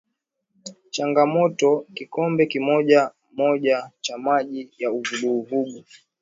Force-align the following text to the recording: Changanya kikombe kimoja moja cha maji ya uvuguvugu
Changanya 0.89 1.71
kikombe 1.95 2.45
kimoja 2.45 3.11
moja 3.33 3.91
cha 4.01 4.17
maji 4.17 4.71
ya 4.79 4.91
uvuguvugu 4.91 5.83